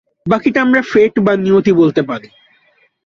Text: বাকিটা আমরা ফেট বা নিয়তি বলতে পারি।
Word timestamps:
বাকিটা 0.25 0.59
আমরা 0.61 0.81
ফেট 0.91 1.13
বা 1.19 1.33
নিয়তি 1.35 1.71
বলতে 1.73 2.01
পারি। 2.01 2.29